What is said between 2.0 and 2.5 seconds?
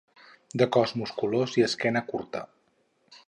curta.